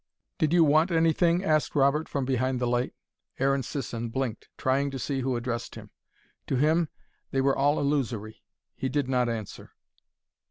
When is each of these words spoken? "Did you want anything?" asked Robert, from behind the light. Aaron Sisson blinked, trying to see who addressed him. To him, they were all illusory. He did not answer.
"Did 0.39 0.51
you 0.51 0.63
want 0.63 0.89
anything?" 0.89 1.43
asked 1.43 1.75
Robert, 1.75 2.09
from 2.09 2.25
behind 2.25 2.59
the 2.59 2.65
light. 2.65 2.95
Aaron 3.37 3.61
Sisson 3.61 4.09
blinked, 4.09 4.49
trying 4.57 4.89
to 4.89 4.97
see 4.97 5.19
who 5.19 5.35
addressed 5.35 5.75
him. 5.75 5.91
To 6.47 6.55
him, 6.55 6.89
they 7.29 7.39
were 7.39 7.55
all 7.55 7.79
illusory. 7.79 8.41
He 8.73 8.89
did 8.89 9.07
not 9.07 9.29
answer. 9.29 9.73